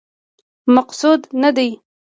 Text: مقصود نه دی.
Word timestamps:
مقصود 0.75 1.21
نه 1.41 1.49
دی. 1.55 1.69